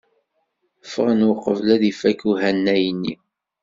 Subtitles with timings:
[0.85, 3.15] Ffɣen uqbel ad ifak uhanay-nni.